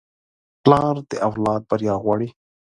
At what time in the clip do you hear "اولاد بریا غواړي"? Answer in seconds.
1.27-2.29